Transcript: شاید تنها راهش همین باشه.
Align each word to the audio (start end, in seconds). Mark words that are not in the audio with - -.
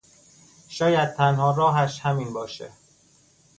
شاید 0.67 1.13
تنها 1.13 1.55
راهش 1.55 1.99
همین 1.99 2.33
باشه. 2.33 2.71